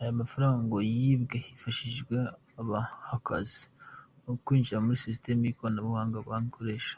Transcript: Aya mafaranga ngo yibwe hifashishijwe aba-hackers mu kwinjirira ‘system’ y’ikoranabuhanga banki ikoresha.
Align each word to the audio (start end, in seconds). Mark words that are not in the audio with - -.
Aya 0.00 0.18
mafaranga 0.20 0.58
ngo 0.66 0.78
yibwe 0.94 1.36
hifashishijwe 1.46 2.16
aba-hackers 2.60 3.54
mu 4.24 4.32
kwinjirira 4.44 5.02
‘system’ 5.04 5.38
y’ikoranabuhanga 5.44 6.26
banki 6.28 6.48
ikoresha. 6.52 6.94